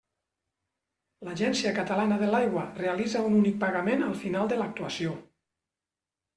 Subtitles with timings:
[1.27, 5.17] L'Agència Catalana de l'Aigua realitza un únic pagament al final de l'actuació.